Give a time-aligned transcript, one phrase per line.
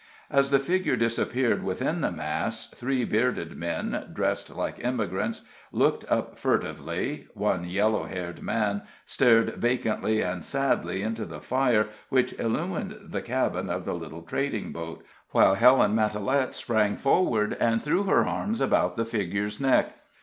[0.31, 6.39] As the figure disappeared within the mass, three bearded men, dressed like emigrants, looked up
[6.39, 13.21] furtively, one yellow haired man stared vacantly and sadly into the fire which illumed the
[13.21, 18.59] cabin of the little trading boat, while Helen Matalette sprang forward and threw her arms
[18.59, 19.97] about the figure's neck.